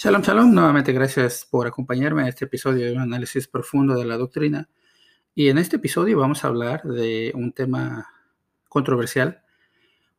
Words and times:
Shalom, 0.00 0.22
shalom. 0.22 0.54
Nuevamente 0.54 0.92
gracias 0.92 1.44
por 1.50 1.66
acompañarme 1.66 2.22
en 2.22 2.28
este 2.28 2.44
episodio 2.44 2.86
de 2.86 2.92
un 2.92 3.00
análisis 3.00 3.48
profundo 3.48 3.96
de 3.96 4.04
la 4.04 4.16
doctrina. 4.16 4.68
Y 5.34 5.48
en 5.48 5.58
este 5.58 5.74
episodio 5.74 6.20
vamos 6.20 6.44
a 6.44 6.46
hablar 6.46 6.84
de 6.84 7.32
un 7.34 7.52
tema 7.52 8.08
controversial, 8.68 9.42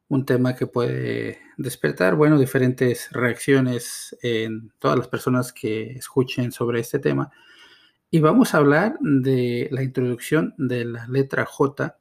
un 0.09 0.25
tema 0.25 0.53
que 0.53 0.67
puede 0.67 1.39
despertar, 1.55 2.15
bueno, 2.15 2.37
diferentes 2.37 3.09
reacciones 3.13 4.17
en 4.21 4.73
todas 4.79 4.97
las 4.97 5.07
personas 5.07 5.53
que 5.53 5.91
escuchen 5.91 6.51
sobre 6.51 6.81
este 6.81 6.99
tema. 6.99 7.31
Y 8.11 8.19
vamos 8.19 8.53
a 8.53 8.57
hablar 8.57 8.97
de 8.99 9.69
la 9.71 9.81
introducción 9.81 10.55
de 10.57 10.83
la 10.83 11.07
letra 11.07 11.45
J 11.45 11.97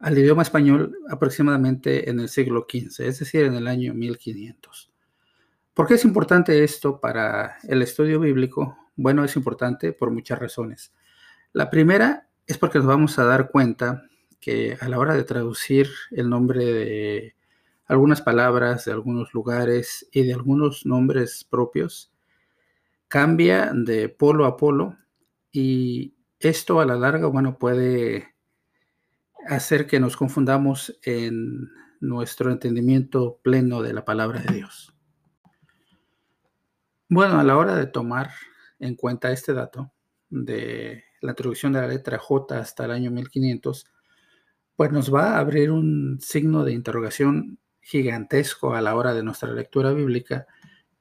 al 0.00 0.18
idioma 0.18 0.42
español 0.42 0.98
aproximadamente 1.08 2.10
en 2.10 2.18
el 2.18 2.28
siglo 2.28 2.66
XV, 2.68 3.06
es 3.06 3.20
decir, 3.20 3.44
en 3.44 3.54
el 3.54 3.68
año 3.68 3.94
1500. 3.94 4.91
¿Por 5.74 5.86
qué 5.86 5.94
es 5.94 6.04
importante 6.04 6.64
esto 6.64 7.00
para 7.00 7.56
el 7.66 7.80
estudio 7.80 8.20
bíblico? 8.20 8.76
Bueno, 8.94 9.24
es 9.24 9.36
importante 9.36 9.94
por 9.94 10.10
muchas 10.10 10.38
razones. 10.38 10.92
La 11.54 11.70
primera 11.70 12.28
es 12.46 12.58
porque 12.58 12.78
nos 12.78 12.86
vamos 12.86 13.18
a 13.18 13.24
dar 13.24 13.50
cuenta 13.50 14.02
que 14.38 14.76
a 14.78 14.88
la 14.88 14.98
hora 14.98 15.14
de 15.14 15.24
traducir 15.24 15.88
el 16.10 16.28
nombre 16.28 16.64
de 16.64 17.36
algunas 17.86 18.20
palabras, 18.20 18.84
de 18.84 18.92
algunos 18.92 19.32
lugares 19.32 20.06
y 20.12 20.24
de 20.24 20.34
algunos 20.34 20.84
nombres 20.84 21.46
propios, 21.48 22.12
cambia 23.08 23.72
de 23.74 24.10
polo 24.10 24.44
a 24.44 24.58
polo 24.58 24.98
y 25.52 26.14
esto 26.38 26.80
a 26.80 26.86
la 26.86 26.96
larga, 26.96 27.28
bueno, 27.28 27.58
puede 27.58 28.34
hacer 29.46 29.86
que 29.86 30.00
nos 30.00 30.18
confundamos 30.18 30.98
en 31.02 31.70
nuestro 32.00 32.50
entendimiento 32.50 33.38
pleno 33.42 33.80
de 33.80 33.94
la 33.94 34.04
palabra 34.04 34.40
de 34.40 34.54
Dios. 34.54 34.91
Bueno, 37.14 37.38
a 37.38 37.44
la 37.44 37.58
hora 37.58 37.76
de 37.76 37.84
tomar 37.84 38.30
en 38.78 38.96
cuenta 38.96 39.32
este 39.32 39.52
dato 39.52 39.92
de 40.30 41.04
la 41.20 41.32
introducción 41.32 41.74
de 41.74 41.82
la 41.82 41.86
letra 41.86 42.16
J 42.16 42.58
hasta 42.58 42.86
el 42.86 42.90
año 42.90 43.10
1500, 43.10 43.84
pues 44.76 44.92
nos 44.92 45.12
va 45.12 45.34
a 45.34 45.38
abrir 45.38 45.70
un 45.70 46.18
signo 46.22 46.64
de 46.64 46.72
interrogación 46.72 47.58
gigantesco 47.82 48.74
a 48.74 48.80
la 48.80 48.96
hora 48.96 49.12
de 49.12 49.22
nuestra 49.22 49.52
lectura 49.52 49.92
bíblica. 49.92 50.46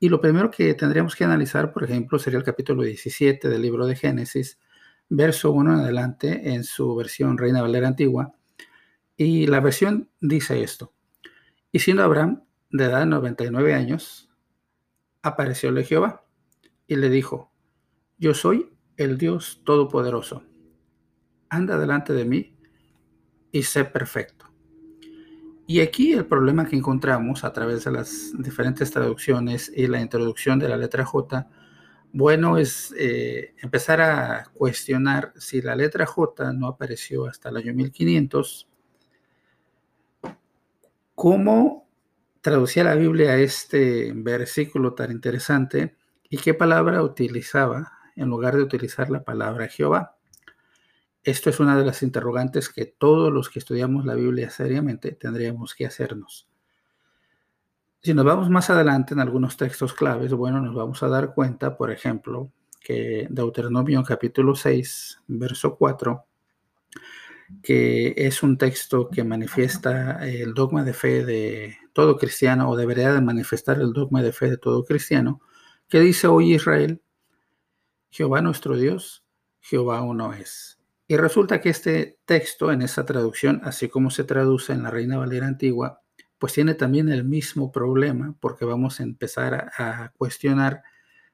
Y 0.02 0.10
lo 0.10 0.20
primero 0.20 0.52
que 0.52 0.74
tendríamos 0.74 1.16
que 1.16 1.24
analizar, 1.24 1.72
por 1.72 1.86
ejemplo, 1.86 2.20
sería 2.20 2.40
el 2.40 2.44
capítulo 2.44 2.84
17 2.84 3.48
del 3.48 3.62
libro 3.62 3.88
de 3.88 3.96
Génesis, 3.96 4.60
verso 5.08 5.54
1 5.54 5.76
en 5.76 5.80
adelante, 5.80 6.54
en 6.54 6.66
su 6.66 6.94
versión 6.94 7.38
Reina 7.38 7.62
Valera 7.62 7.88
Antigua. 7.88 8.34
Y 9.16 9.48
la 9.48 9.62
versión 9.62 10.10
dice 10.20 10.62
esto. 10.62 10.92
Y 11.72 11.80
siendo 11.80 12.04
Abraham 12.04 12.44
de 12.70 12.84
edad 12.84 13.00
de 13.00 13.06
99 13.06 13.74
años, 13.74 14.28
aparecióle 15.22 15.84
Jehová 15.84 16.26
y 16.88 16.96
le 16.96 17.10
dijo, 17.10 17.52
yo 18.18 18.34
soy 18.34 18.72
el 18.98 19.18
Dios 19.18 19.62
Todopoderoso. 19.64 20.44
Anda 21.50 21.78
delante 21.78 22.14
de 22.14 22.26
mí 22.26 22.56
y 23.52 23.64
sé 23.64 23.86
perfecto. 23.86 24.52
Y 25.68 25.80
aquí 25.80 26.14
el 26.14 26.26
problema 26.26 26.66
que 26.66 26.76
encontramos 26.76 27.44
a 27.44 27.54
través 27.54 27.86
de 27.86 27.92
las 27.92 28.34
diferentes 28.38 28.92
traducciones 28.92 29.72
y 29.74 29.88
la 29.88 30.02
introducción 30.02 30.60
de 30.60 30.68
la 30.68 30.78
letra 30.78 31.06
J, 31.06 31.48
bueno, 32.14 32.58
es 32.58 32.94
eh, 32.98 33.56
empezar 33.62 34.02
a 34.02 34.46
cuestionar 34.54 35.34
si 35.38 35.62
la 35.62 35.76
letra 35.76 36.06
J 36.06 36.52
no 36.54 36.68
apareció 36.68 37.26
hasta 37.26 37.50
el 37.50 37.58
año 37.58 37.74
1500, 37.74 38.68
¿cómo 41.16 41.88
traducía 42.42 42.84
la 42.84 42.96
Biblia 42.96 43.32
a 43.32 43.38
este 43.38 44.12
versículo 44.16 44.94
tan 44.94 45.12
interesante 45.12 45.96
y 46.30 46.38
qué 46.38 46.54
palabra 46.54 47.04
utilizaba 47.04 47.94
en 48.16 48.30
lugar 48.30 48.56
de 48.56 48.64
utilizar 48.64 49.10
la 49.10 49.24
palabra 49.24 49.68
Jehová. 49.68 50.18
Esto 51.24 51.52
es 51.52 51.60
una 51.60 51.78
de 51.78 51.86
las 51.86 52.02
interrogantes 52.02 52.70
que 52.70 52.86
todos 52.86 53.32
los 53.32 53.50
que 53.50 53.60
estudiamos 53.60 54.06
la 54.06 54.16
Biblia 54.16 54.50
seriamente 54.50 55.12
tendríamos 55.12 55.76
que 55.76 55.86
hacernos. 55.86 56.50
Si 58.02 58.16
nos 58.16 58.26
vamos 58.26 58.50
más 58.50 58.72
adelante 58.72 59.14
en 59.14 59.20
algunos 59.20 59.56
textos 59.58 59.94
claves, 59.94 60.34
bueno, 60.34 60.60
nos 60.60 60.74
vamos 60.74 61.04
a 61.04 61.08
dar 61.08 61.36
cuenta, 61.36 61.78
por 61.78 61.92
ejemplo, 61.92 62.52
que 62.80 63.28
Deuteronomio 63.30 64.04
capítulo 64.04 64.56
6, 64.56 65.22
verso 65.28 65.76
4, 65.76 66.26
que 67.62 68.14
es 68.18 68.44
un 68.44 68.58
texto 68.58 69.10
que 69.10 69.24
manifiesta 69.24 70.26
el 70.28 70.54
dogma 70.54 70.84
de 70.84 70.94
fe 70.94 71.26
de 71.26 71.78
todo 71.94 72.18
cristiano, 72.18 72.70
o 72.70 72.76
debería 72.76 73.14
de 73.14 73.22
manifestar 73.22 73.80
el 73.80 73.94
dogma 73.94 74.22
de 74.22 74.34
fe 74.34 74.50
de 74.50 74.58
todo 74.58 74.84
cristiano, 74.84 75.42
que 75.88 76.00
dice 76.00 76.28
hoy 76.28 76.56
Israel, 76.56 77.02
Jehová 78.10 78.42
nuestro 78.42 78.78
Dios, 78.78 79.24
Jehová 79.60 80.02
uno 80.02 80.34
es. 80.34 80.80
Y 81.08 81.18
resulta 81.18 81.60
que 81.60 81.70
este 81.70 82.20
texto 82.26 82.72
en 82.72 82.82
esa 82.82 83.06
traducción, 83.06 83.62
así 83.64 83.90
como 83.90 84.12
se 84.12 84.24
traduce 84.24 84.74
en 84.74 84.84
la 84.84 84.92
Reina 84.92 85.18
Valera 85.18 85.48
Antigua, 85.48 86.02
pues 86.38 86.54
tiene 86.54 86.74
también 86.74 87.10
el 87.10 87.24
mismo 87.24 87.72
problema, 87.72 88.36
porque 88.40 88.66
vamos 88.66 89.00
a 89.00 89.04
empezar 89.04 89.72
a, 89.78 90.04
a 90.06 90.10
cuestionar 90.14 90.84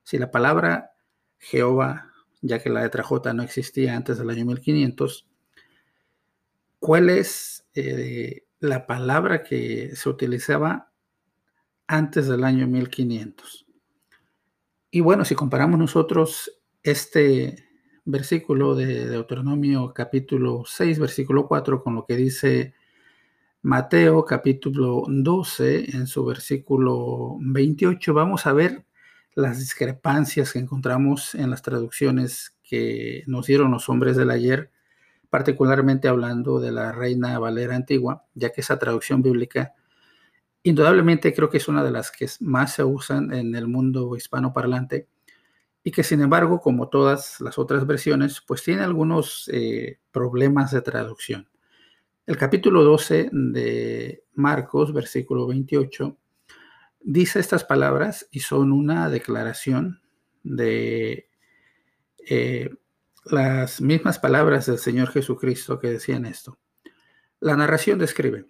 si 0.04 0.18
la 0.18 0.32
palabra 0.32 0.92
Jehová, 1.38 2.12
ya 2.42 2.60
que 2.60 2.70
la 2.70 2.82
letra 2.82 3.04
J 3.04 3.34
no 3.34 3.44
existía 3.44 3.96
antes 3.96 4.18
del 4.18 4.30
año 4.30 4.46
1500, 4.46 5.27
¿Cuál 6.88 7.10
es 7.10 7.68
eh, 7.76 8.46
la 8.62 8.88
palabra 8.88 9.44
que 9.44 9.94
se 9.94 10.08
utilizaba 10.08 10.90
antes 11.86 12.30
del 12.30 12.46
año 12.46 12.66
1500? 12.66 13.68
Y 14.92 15.02
bueno, 15.02 15.26
si 15.26 15.36
comparamos 15.36 15.78
nosotros 15.78 16.50
este 16.84 17.68
versículo 18.06 18.74
de 18.74 19.06
Deuteronomio 19.10 19.94
capítulo 19.94 20.64
6, 20.66 21.00
versículo 21.00 21.46
4, 21.50 21.84
con 21.84 21.94
lo 21.94 22.06
que 22.06 22.16
dice 22.16 22.74
Mateo 23.64 24.24
capítulo 24.24 25.04
12 25.10 25.94
en 25.94 26.08
su 26.08 26.24
versículo 26.24 27.36
28, 27.42 28.14
vamos 28.14 28.46
a 28.46 28.54
ver 28.54 28.86
las 29.36 29.60
discrepancias 29.60 30.54
que 30.54 30.60
encontramos 30.60 31.36
en 31.36 31.50
las 31.50 31.62
traducciones 31.62 32.58
que 32.64 33.26
nos 33.28 33.46
dieron 33.48 33.72
los 33.72 33.90
hombres 33.90 34.16
del 34.16 34.30
ayer 34.30 34.72
particularmente 35.30 36.08
hablando 36.08 36.60
de 36.60 36.72
la 36.72 36.92
Reina 36.92 37.38
Valera 37.40 37.76
Antigua, 37.76 38.26
ya 38.34 38.52
que 38.52 38.62
esa 38.62 38.80
traducción 38.80 39.22
bíblica 39.22 39.74
indudablemente 40.64 41.34
creo 41.34 41.50
que 41.50 41.58
es 41.58 41.68
una 41.68 41.84
de 41.84 41.92
las 41.92 42.12
que 42.12 42.28
más 42.42 42.74
se 42.74 42.84
usan 42.84 43.34
en 43.34 43.56
el 43.56 43.68
mundo 43.68 44.16
hispanoparlante 44.16 45.08
y 45.84 45.92
que 45.92 46.04
sin 46.04 46.22
embargo, 46.22 46.60
como 46.60 46.90
todas 46.90 47.40
las 47.40 47.58
otras 47.58 47.88
versiones, 47.88 48.42
pues 48.46 48.64
tiene 48.64 48.84
algunos 48.84 49.50
eh, 49.54 50.00
problemas 50.12 50.72
de 50.72 50.82
traducción. 50.82 51.48
El 52.26 52.36
capítulo 52.36 52.84
12 52.84 53.30
de 53.32 54.26
Marcos, 54.34 54.92
versículo 54.92 55.48
28, 55.48 56.18
dice 57.00 57.40
estas 57.40 57.64
palabras 57.64 58.28
y 58.32 58.42
son 58.42 58.74
una 58.74 59.10
declaración 59.10 60.02
de 60.44 61.30
eh, 62.30 62.70
las 63.32 63.82
mismas 63.82 64.20
palabras 64.20 64.66
del 64.66 64.78
Señor 64.78 65.10
Jesucristo 65.10 65.80
que 65.80 65.90
decían 65.90 66.26
esto. 66.26 66.58
La 67.40 67.56
narración 67.56 68.00
describe, 68.00 68.46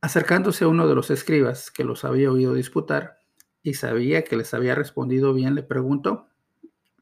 acercándose 0.00 0.64
a 0.64 0.68
uno 0.68 0.86
de 0.86 0.94
los 0.94 1.10
escribas 1.10 1.70
que 1.70 1.84
los 1.84 2.04
había 2.04 2.30
oído 2.30 2.54
disputar 2.54 3.18
y 3.62 3.74
sabía 3.74 4.24
que 4.24 4.36
les 4.36 4.52
había 4.54 4.74
respondido 4.74 5.32
bien, 5.32 5.54
le 5.54 5.62
preguntó, 5.62 6.28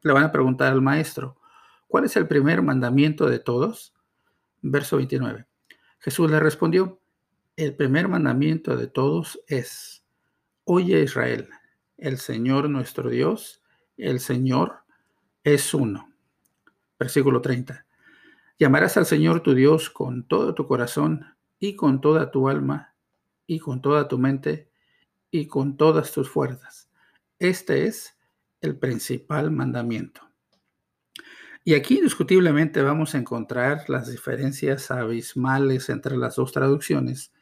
le 0.03 0.13
van 0.13 0.25
a 0.25 0.33
preguntar 0.33 0.73
al 0.73 0.83
maestro, 0.83 1.41
¿cuál 1.89 2.05
es 2.05 2.17
el 2.17 2.29
primer 2.29 2.63
mandamiento 2.63 3.27
de 3.27 3.39
todos? 3.39 3.95
Verso 4.61 4.97
29. 4.97 5.47
Jesús 5.99 6.31
le 6.31 6.39
respondió, 6.39 7.01
el 7.57 7.75
primer 7.75 8.09
mandamiento 8.09 8.77
de 8.77 8.87
todos 8.87 9.41
es, 9.47 10.05
oye 10.65 11.03
Israel, 11.03 11.49
el 11.97 12.19
Señor 12.19 12.71
nuestro 12.71 13.11
Dios, 13.11 13.63
el 13.97 14.21
Señor 14.21 14.85
es 15.45 15.75
uno. 15.75 16.12
Versículo 17.03 17.41
30. 17.41 17.85
Llamarás 18.61 18.97
al 18.97 19.07
Señor 19.07 19.41
tu 19.41 19.55
Dios 19.55 19.91
con 19.91 20.23
todo 20.23 20.55
tu 20.55 20.69
corazón 20.69 21.35
y 21.59 21.75
con 21.75 22.01
toda 22.01 22.31
tu 22.31 22.49
alma 22.49 22.95
y 23.45 23.59
con 23.59 23.83
toda 23.83 24.07
tu 24.07 24.19
mente 24.19 24.71
y 25.29 25.49
con 25.49 25.77
todas 25.77 26.13
tus 26.13 26.31
fuerzas. 26.31 26.89
Este 27.41 27.87
es 27.89 28.17
el 28.61 28.79
principal 28.79 29.51
mandamiento. 29.51 30.21
Y 31.65 31.75
aquí 31.75 31.97
indiscutiblemente 31.97 32.83
vamos 32.83 33.17
a 33.17 33.19
encontrar 33.19 33.91
las 33.91 34.09
diferencias 34.09 34.93
abismales 34.93 35.89
entre 35.89 36.17
las 36.17 36.37
dos 36.37 36.53
traducciones, 36.53 37.33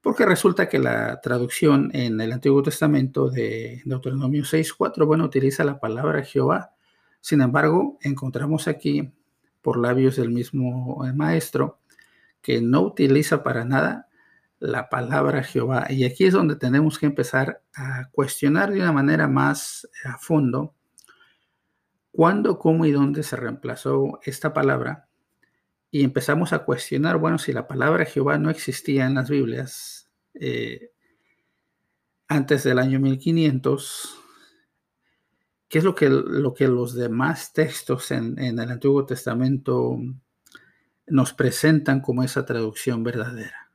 porque 0.00 0.26
resulta 0.26 0.68
que 0.68 0.80
la 0.80 1.20
traducción 1.20 1.88
en 1.94 2.20
el 2.20 2.32
Antiguo 2.32 2.64
Testamento 2.64 3.30
de 3.30 3.80
Deuteronomio 3.84 4.42
6.4, 4.42 5.06
bueno, 5.06 5.22
utiliza 5.22 5.62
la 5.62 5.78
palabra 5.78 6.24
Jehová 6.24 6.74
sin 7.22 7.40
embargo, 7.40 7.98
encontramos 8.02 8.66
aquí, 8.66 9.12
por 9.62 9.78
labios 9.78 10.16
del 10.16 10.30
mismo 10.30 11.04
maestro, 11.14 11.78
que 12.42 12.60
no 12.60 12.80
utiliza 12.82 13.44
para 13.44 13.64
nada 13.64 14.08
la 14.58 14.88
palabra 14.88 15.44
Jehová. 15.44 15.86
Y 15.88 16.04
aquí 16.04 16.24
es 16.24 16.34
donde 16.34 16.56
tenemos 16.56 16.98
que 16.98 17.06
empezar 17.06 17.62
a 17.74 18.08
cuestionar 18.10 18.72
de 18.72 18.80
una 18.80 18.90
manera 18.90 19.28
más 19.28 19.88
a 20.04 20.18
fondo 20.18 20.74
cuándo, 22.10 22.58
cómo 22.58 22.86
y 22.86 22.90
dónde 22.90 23.22
se 23.22 23.36
reemplazó 23.36 24.18
esta 24.24 24.52
palabra. 24.52 25.08
Y 25.92 26.02
empezamos 26.02 26.52
a 26.52 26.64
cuestionar, 26.64 27.18
bueno, 27.18 27.38
si 27.38 27.52
la 27.52 27.68
palabra 27.68 28.04
Jehová 28.04 28.36
no 28.36 28.50
existía 28.50 29.06
en 29.06 29.14
las 29.14 29.30
Biblias 29.30 30.10
eh, 30.34 30.90
antes 32.26 32.64
del 32.64 32.80
año 32.80 32.98
1500, 32.98 34.21
¿qué 35.72 35.78
es 35.78 35.84
lo 35.84 35.94
que, 35.94 36.10
lo 36.10 36.52
que 36.52 36.68
los 36.68 36.92
demás 36.94 37.54
textos 37.54 38.10
en, 38.10 38.38
el 38.38 38.60
Antiguo 38.60 39.06
Testamento 39.06 39.96
nos 41.06 41.32
presentan 41.32 42.02
como 42.02 42.22
esa 42.22 42.44
traducción 42.44 43.02
verdadera? 43.02 43.70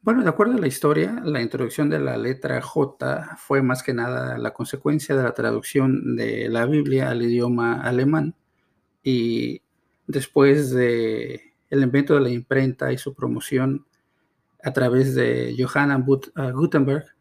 Bueno, 0.00 0.22
de 0.22 0.30
acuerdo 0.30 0.54
a 0.54 0.58
la 0.58 0.66
historia, 0.66 1.20
la 1.22 1.42
introducción 1.42 1.90
de 1.90 2.00
la 2.00 2.16
letra 2.16 2.62
J 2.62 3.36
fue 3.36 3.60
más 3.60 3.82
que 3.82 3.92
nada 3.92 4.38
la 4.38 4.54
consecuencia 4.54 5.14
de 5.14 5.24
la 5.24 5.34
traducción 5.34 6.16
de 6.16 6.48
la 6.48 6.64
Biblia 6.64 7.10
al 7.10 7.20
idioma 7.20 7.82
alemán 7.82 8.34
y 9.02 9.60
después 10.06 10.70
de 10.70 11.52
invento 11.70 12.14
de 12.14 12.20
la 12.22 12.30
imprenta 12.30 12.94
y 12.94 12.96
su 12.96 13.12
promoción 13.12 13.84
a 14.64 14.72
través 14.72 15.14
de 15.14 15.54
Johann 15.58 16.02
uh, 16.08 16.52
Gutenberg 16.54 17.17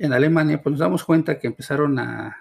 en 0.00 0.12
Alemania, 0.12 0.60
pues 0.60 0.72
nos 0.72 0.80
damos 0.80 1.04
cuenta 1.04 1.38
que 1.38 1.46
empezaron 1.46 1.98
a 2.00 2.36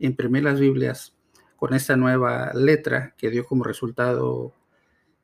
imprimir 0.00 0.42
las 0.42 0.58
Biblias 0.58 1.14
con 1.54 1.72
esta 1.72 1.96
nueva 1.96 2.50
letra 2.54 3.14
que 3.16 3.30
dio 3.30 3.44
como 3.44 3.62
resultado 3.62 4.52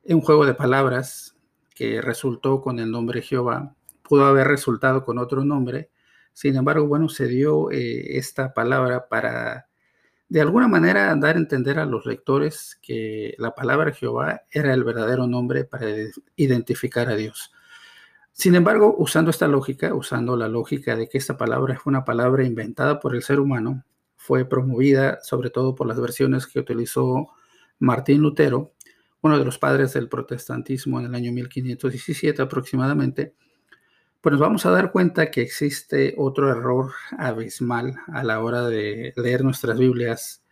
un 0.05 0.21
juego 0.21 0.45
de 0.45 0.53
palabras 0.53 1.35
que 1.75 2.01
resultó 2.01 2.61
con 2.61 2.79
el 2.79 2.89
nombre 2.89 3.21
Jehová 3.21 3.75
pudo 4.11 4.25
haber 4.25 4.49
resultado 4.49 5.05
con 5.05 5.19
otro 5.19 5.45
nombre. 5.45 5.89
Sin 6.33 6.57
embargo, 6.57 6.85
bueno, 6.85 7.07
se 7.07 7.27
dio 7.27 7.71
eh, 7.71 8.17
esta 8.17 8.53
palabra 8.53 9.07
para 9.07 9.69
de 10.27 10.41
alguna 10.41 10.67
manera 10.67 11.15
dar 11.15 11.37
a 11.37 11.39
entender 11.39 11.79
a 11.79 11.85
los 11.85 12.05
lectores 12.05 12.77
que 12.81 13.35
la 13.37 13.55
palabra 13.55 13.93
Jehová 13.93 14.41
era 14.51 14.73
el 14.73 14.83
verdadero 14.83 15.27
nombre 15.27 15.63
para 15.63 15.85
identificar 16.35 17.07
a 17.07 17.15
Dios. 17.15 17.53
Sin 18.33 18.55
embargo, 18.55 18.95
usando 18.97 19.31
esta 19.31 19.47
lógica, 19.47 19.93
usando 19.93 20.35
la 20.35 20.47
lógica 20.47 20.95
de 20.95 21.07
que 21.07 21.17
esta 21.17 21.37
palabra 21.37 21.77
fue 21.77 21.91
una 21.91 22.05
palabra 22.05 22.45
inventada 22.45 22.99
por 22.99 23.15
el 23.15 23.23
ser 23.23 23.39
humano, 23.39 23.83
fue 24.15 24.45
promovida 24.45 25.19
sobre 25.23 25.49
todo 25.49 25.75
por 25.75 25.87
las 25.87 25.99
versiones 25.99 26.47
que 26.47 26.59
utilizó 26.59 27.29
Martín 27.79 28.21
Lutero, 28.21 28.73
uno 29.21 29.37
de 29.37 29.45
los 29.45 29.57
padres 29.57 29.93
del 29.93 30.09
protestantismo 30.09 30.99
en 30.99 31.07
el 31.07 31.15
año 31.15 31.31
1517 31.31 32.41
aproximadamente, 32.41 33.33
pues 34.21 34.31
nos 34.31 34.39
vamos 34.39 34.65
a 34.65 34.71
dar 34.71 34.91
cuenta 34.91 35.31
que 35.31 35.41
existe 35.41 36.13
otro 36.17 36.51
error 36.51 36.91
abismal 37.17 37.95
a 38.07 38.23
la 38.23 38.39
hora 38.39 38.67
de 38.67 39.13
leer 39.15 39.43
nuestras 39.43 39.79
Biblias 39.79 40.43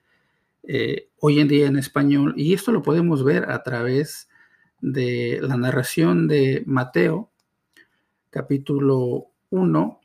eh, 0.63 1.09
hoy 1.19 1.39
en 1.39 1.47
día 1.47 1.67
en 1.67 1.77
español. 1.77 2.33
Y 2.35 2.53
esto 2.53 2.71
lo 2.71 2.81
podemos 2.81 3.23
ver 3.23 3.51
a 3.51 3.61
través 3.61 4.27
de 4.81 5.39
la 5.41 5.55
narración 5.55 6.27
de 6.27 6.63
Mateo, 6.65 7.31
capítulo 8.29 9.31
1 9.49 10.01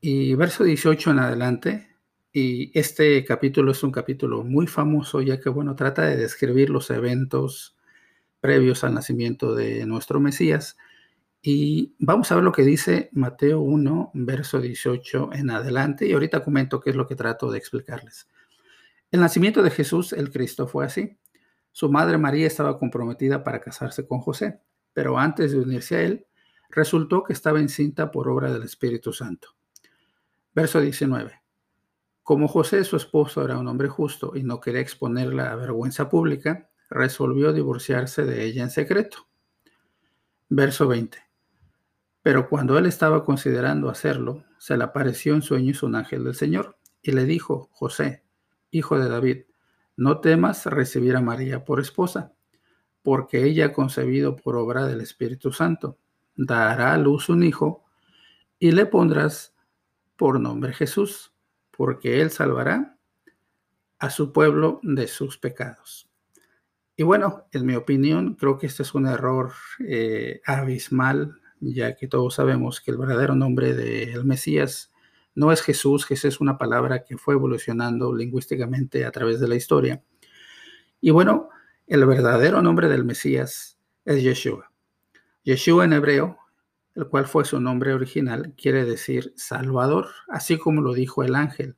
y 0.00 0.34
verso 0.34 0.64
18 0.64 1.10
en 1.10 1.18
adelante. 1.18 1.88
Y 2.32 2.78
este 2.78 3.24
capítulo 3.24 3.72
es 3.72 3.82
un 3.82 3.90
capítulo 3.90 4.44
muy 4.44 4.66
famoso 4.66 5.20
ya 5.20 5.40
que, 5.40 5.48
bueno, 5.48 5.74
trata 5.74 6.02
de 6.02 6.16
describir 6.16 6.70
los 6.70 6.90
eventos 6.90 7.76
previos 8.40 8.84
al 8.84 8.94
nacimiento 8.94 9.54
de 9.54 9.84
nuestro 9.86 10.20
Mesías 10.20 10.76
y 11.42 11.94
vamos 11.98 12.30
a 12.30 12.34
ver 12.34 12.44
lo 12.44 12.52
que 12.52 12.62
dice 12.62 13.10
Mateo 13.12 13.60
1, 13.60 14.10
verso 14.14 14.60
18 14.60 15.30
en 15.32 15.50
adelante. 15.50 16.06
Y 16.06 16.12
ahorita 16.12 16.42
comento 16.42 16.80
qué 16.80 16.90
es 16.90 16.96
lo 16.96 17.06
que 17.06 17.14
trato 17.14 17.50
de 17.50 17.58
explicarles. 17.58 18.28
El 19.10 19.20
nacimiento 19.20 19.62
de 19.62 19.70
Jesús, 19.70 20.12
el 20.12 20.30
Cristo, 20.30 20.66
fue 20.66 20.84
así. 20.84 21.16
Su 21.72 21.90
madre 21.90 22.18
María 22.18 22.46
estaba 22.46 22.78
comprometida 22.78 23.44
para 23.44 23.60
casarse 23.60 24.06
con 24.06 24.20
José, 24.20 24.60
pero 24.92 25.16
antes 25.16 25.52
de 25.52 25.60
unirse 25.60 25.96
a 25.96 26.02
él, 26.02 26.26
resultó 26.68 27.24
que 27.24 27.32
estaba 27.32 27.60
encinta 27.60 28.10
por 28.10 28.28
obra 28.28 28.52
del 28.52 28.62
Espíritu 28.62 29.12
Santo. 29.12 29.56
Verso 30.54 30.80
19. 30.80 31.40
Como 32.22 32.48
José, 32.48 32.84
su 32.84 32.96
esposo, 32.96 33.44
era 33.44 33.58
un 33.58 33.68
hombre 33.68 33.88
justo 33.88 34.32
y 34.34 34.42
no 34.42 34.60
quería 34.60 34.80
exponerla 34.80 35.50
a 35.50 35.56
vergüenza 35.56 36.08
pública, 36.08 36.68
resolvió 36.90 37.52
divorciarse 37.52 38.24
de 38.24 38.44
ella 38.44 38.62
en 38.64 38.70
secreto. 38.70 39.28
Verso 40.48 40.88
20. 40.88 41.18
Pero 42.22 42.48
cuando 42.48 42.76
él 42.76 42.86
estaba 42.86 43.24
considerando 43.24 43.88
hacerlo, 43.88 44.44
se 44.58 44.76
le 44.76 44.84
apareció 44.84 45.34
en 45.34 45.42
sueños 45.42 45.82
un 45.82 45.94
ángel 45.94 46.24
del 46.24 46.34
Señor 46.34 46.76
y 47.00 47.12
le 47.12 47.24
dijo, 47.24 47.70
José, 47.72 48.24
hijo 48.70 48.98
de 48.98 49.08
David, 49.08 49.44
no 49.96 50.20
temas 50.20 50.66
recibir 50.66 51.16
a 51.16 51.20
María 51.20 51.64
por 51.64 51.80
esposa, 51.80 52.34
porque 53.02 53.44
ella 53.44 53.66
ha 53.66 53.72
concebido 53.72 54.36
por 54.36 54.56
obra 54.56 54.86
del 54.86 55.00
Espíritu 55.00 55.52
Santo. 55.52 55.98
Dará 56.38 56.94
a 56.94 56.98
luz 56.98 57.28
un 57.28 57.42
hijo 57.42 57.84
y 58.58 58.70
le 58.70 58.86
pondrás 58.86 59.54
por 60.16 60.40
nombre 60.40 60.72
Jesús, 60.72 61.34
porque 61.70 62.22
él 62.22 62.30
salvará 62.30 62.96
a 63.98 64.08
su 64.08 64.32
pueblo 64.32 64.80
de 64.82 65.06
sus 65.06 65.36
pecados. 65.36 66.08
Y 66.96 67.02
bueno, 67.02 67.44
en 67.52 67.66
mi 67.66 67.74
opinión, 67.74 68.34
creo 68.34 68.56
que 68.56 68.66
este 68.66 68.82
es 68.82 68.94
un 68.94 69.06
error 69.06 69.52
eh, 69.86 70.40
abismal 70.46 71.38
ya 71.60 71.96
que 71.96 72.08
todos 72.08 72.34
sabemos 72.34 72.80
que 72.80 72.90
el 72.90 72.98
verdadero 72.98 73.34
nombre 73.34 73.74
del 73.74 74.24
Mesías 74.24 74.92
no 75.34 75.52
es 75.52 75.62
Jesús, 75.62 76.04
Jesús 76.04 76.34
es 76.34 76.40
una 76.40 76.58
palabra 76.58 77.04
que 77.04 77.16
fue 77.16 77.34
evolucionando 77.34 78.14
lingüísticamente 78.14 79.04
a 79.04 79.12
través 79.12 79.40
de 79.40 79.48
la 79.48 79.54
historia. 79.54 80.02
Y 81.00 81.10
bueno, 81.10 81.48
el 81.86 82.04
verdadero 82.06 82.60
nombre 82.60 82.88
del 82.88 83.04
Mesías 83.04 83.78
es 84.04 84.22
Yeshua. 84.22 84.72
Yeshua 85.48 85.86
en 85.86 85.94
hebreo, 85.94 86.36
el 86.94 87.06
cual 87.06 87.26
fue 87.26 87.46
su 87.46 87.58
nombre 87.58 87.94
original, 87.94 88.52
quiere 88.54 88.84
decir 88.84 89.32
Salvador, 89.34 90.08
así 90.28 90.58
como 90.58 90.82
lo 90.82 90.92
dijo 90.92 91.22
el 91.24 91.34
ángel. 91.34 91.74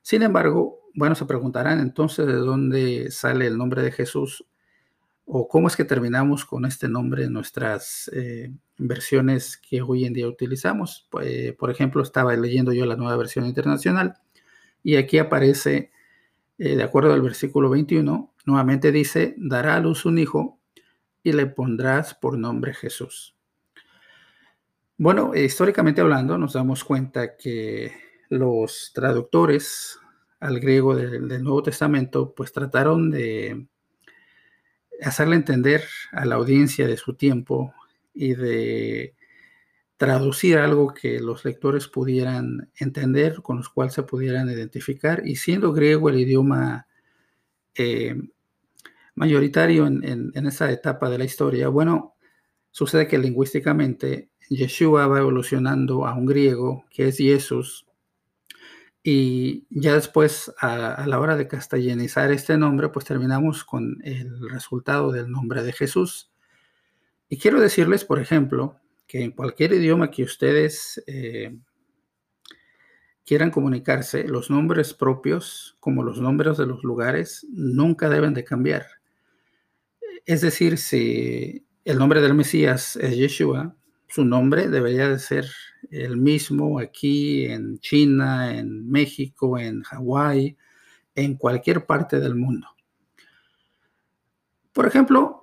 Sin 0.00 0.22
embargo, 0.22 0.80
bueno, 0.94 1.14
se 1.14 1.26
preguntarán 1.26 1.78
entonces 1.80 2.26
de 2.26 2.32
dónde 2.32 3.10
sale 3.10 3.46
el 3.46 3.58
nombre 3.58 3.82
de 3.82 3.92
Jesús 3.92 4.46
o 5.26 5.46
cómo 5.46 5.68
es 5.68 5.76
que 5.76 5.84
terminamos 5.84 6.46
con 6.46 6.64
este 6.64 6.88
nombre 6.88 7.24
en 7.24 7.34
nuestras 7.34 8.10
eh, 8.14 8.50
versiones 8.78 9.58
que 9.58 9.82
hoy 9.82 10.06
en 10.06 10.14
día 10.14 10.26
utilizamos. 10.26 11.06
Pues, 11.10 11.52
por 11.56 11.70
ejemplo, 11.70 12.02
estaba 12.02 12.34
leyendo 12.34 12.72
yo 12.72 12.86
la 12.86 12.96
nueva 12.96 13.18
versión 13.18 13.44
internacional 13.44 14.14
y 14.82 14.96
aquí 14.96 15.18
aparece, 15.18 15.92
eh, 16.56 16.76
de 16.76 16.82
acuerdo 16.82 17.12
al 17.12 17.20
versículo 17.20 17.68
21, 17.68 18.32
nuevamente 18.46 18.90
dice, 18.90 19.34
dará 19.36 19.76
a 19.76 19.80
luz 19.80 20.06
un 20.06 20.16
hijo 20.16 20.61
y 21.22 21.32
le 21.32 21.46
pondrás 21.46 22.14
por 22.14 22.38
nombre 22.38 22.74
Jesús. 22.74 23.36
Bueno, 24.98 25.34
históricamente 25.34 26.00
hablando, 26.00 26.38
nos 26.38 26.52
damos 26.52 26.84
cuenta 26.84 27.36
que 27.36 27.92
los 28.28 28.92
traductores 28.94 29.98
al 30.40 30.58
griego 30.58 30.96
del 30.96 31.42
Nuevo 31.42 31.62
Testamento, 31.62 32.34
pues 32.34 32.52
trataron 32.52 33.10
de 33.10 33.68
hacerle 35.00 35.36
entender 35.36 35.84
a 36.10 36.24
la 36.24 36.34
audiencia 36.34 36.86
de 36.86 36.96
su 36.96 37.14
tiempo 37.14 37.72
y 38.12 38.34
de 38.34 39.14
traducir 39.96 40.58
algo 40.58 40.92
que 40.94 41.20
los 41.20 41.44
lectores 41.44 41.86
pudieran 41.86 42.70
entender, 42.74 43.40
con 43.40 43.58
los 43.58 43.68
cuales 43.68 43.94
se 43.94 44.02
pudieran 44.02 44.50
identificar. 44.50 45.22
Y 45.24 45.36
siendo 45.36 45.72
griego 45.72 46.10
el 46.10 46.18
idioma 46.18 46.88
eh, 47.74 48.16
mayoritario 49.14 49.86
en, 49.86 50.32
en, 50.34 50.46
esa 50.46 50.70
etapa 50.70 51.10
de 51.10 51.18
la 51.18 51.24
historia, 51.24 51.68
bueno, 51.68 52.14
sucede 52.70 53.06
que 53.08 53.18
lingüísticamente 53.18 54.30
Yeshua 54.48 55.06
va 55.06 55.18
evolucionando 55.18 56.06
a 56.06 56.14
un 56.14 56.26
griego 56.26 56.84
que 56.90 57.08
es 57.08 57.18
Jesús, 57.18 57.86
y 59.04 59.66
ya 59.68 59.94
después, 59.94 60.52
a, 60.60 61.06
la 61.06 61.18
hora 61.18 61.36
de 61.36 61.48
castellanizar 61.48 62.30
este 62.30 62.56
nombre, 62.56 62.88
pues 62.90 63.04
terminamos 63.04 63.64
con 63.64 63.98
el 64.04 64.48
resultado 64.48 65.10
del 65.10 65.30
nombre 65.30 65.64
de 65.64 65.72
Jesús. 65.72 66.30
Y 67.28 67.38
quiero 67.38 67.60
decirles, 67.60 68.04
por 68.04 68.20
ejemplo, 68.20 68.76
que 69.08 69.24
en 69.24 69.32
cualquier 69.32 69.72
idioma 69.72 70.10
que 70.10 70.22
ustedes 70.22 71.02
eh, 71.08 71.58
quieran 73.26 73.50
comunicarse, 73.50 74.28
los 74.28 74.50
nombres 74.50 74.94
propios, 74.94 75.76
como 75.80 76.04
los 76.04 76.20
nombres 76.20 76.56
de 76.56 76.66
los 76.66 76.84
lugares, 76.84 77.44
nunca 77.50 78.08
deben 78.08 78.34
de 78.34 78.44
cambiar. 78.44 78.86
Es 80.24 80.40
decir, 80.40 80.78
si 80.78 81.66
el 81.84 81.98
nombre 81.98 82.20
del 82.20 82.34
Mesías 82.34 82.96
es 82.96 83.16
Yeshua, 83.16 83.76
su 84.08 84.24
nombre 84.24 84.68
debería 84.68 85.08
de 85.08 85.18
ser 85.18 85.46
el 85.90 86.16
mismo 86.16 86.78
aquí 86.78 87.46
en 87.46 87.78
China, 87.78 88.56
en 88.56 88.88
México, 88.88 89.58
en 89.58 89.82
Hawái, 89.82 90.56
en 91.14 91.36
cualquier 91.36 91.86
parte 91.86 92.20
del 92.20 92.34
mundo. 92.34 92.68
Por 94.72 94.86
ejemplo, 94.86 95.42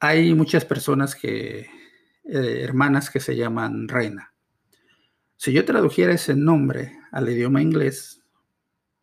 hay 0.00 0.34
muchas 0.34 0.64
personas 0.64 1.14
que 1.14 1.60
eh, 1.60 2.60
hermanas 2.62 3.10
que 3.10 3.20
se 3.20 3.36
llaman 3.36 3.88
reina. 3.88 4.32
Si 5.36 5.52
yo 5.52 5.64
tradujera 5.64 6.12
ese 6.12 6.34
nombre 6.34 6.98
al 7.10 7.28
idioma 7.28 7.62
inglés, 7.62 8.22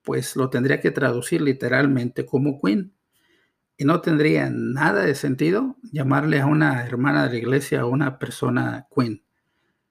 pues 0.03 0.36
lo 0.36 0.50
tendría 0.50 0.79
que 0.79 0.91
traducir 0.91 1.41
literalmente 1.41 2.25
como 2.25 2.62
queen. 2.62 2.94
Y 3.77 3.86
no 3.86 4.01
tendría 4.01 4.50
nada 4.50 5.03
de 5.03 5.15
sentido 5.15 5.75
llamarle 5.91 6.39
a 6.39 6.46
una 6.46 6.86
hermana 6.86 7.24
de 7.24 7.29
la 7.32 7.38
iglesia 7.38 7.86
o 7.86 7.89
una 7.89 8.20
persona 8.20 8.88
queen, 8.96 9.24